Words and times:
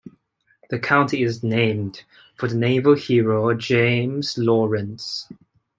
The 0.71 0.79
county 0.79 1.21
is 1.21 1.43
named 1.43 2.05
for 2.33 2.47
the 2.47 2.55
naval 2.55 2.95
hero 2.95 3.53
James 3.53 4.35
Lawrence. 4.35 5.27